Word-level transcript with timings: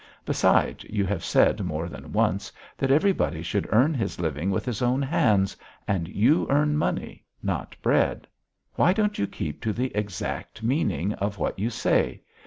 Besides 0.25 0.83
you 0.85 1.05
have 1.05 1.23
said 1.23 1.61
more 1.63 1.87
than 1.87 2.11
once 2.11 2.51
that 2.75 2.89
everybody 2.89 3.43
should 3.43 3.67
earn 3.71 3.93
his 3.93 4.19
living 4.19 4.49
with 4.49 4.65
his 4.65 4.81
own 4.81 4.99
hands 5.03 5.55
and 5.87 6.07
you 6.07 6.47
earn 6.49 6.75
money, 6.75 7.23
not 7.43 7.75
bread. 7.83 8.25
Why 8.73 8.93
don't 8.93 9.19
you 9.19 9.27
keep 9.27 9.61
to 9.61 9.71
the 9.71 9.95
exact 9.95 10.63
meaning 10.63 11.13
of 11.13 11.37
what 11.37 11.59
you 11.59 11.69
say? 11.69 12.23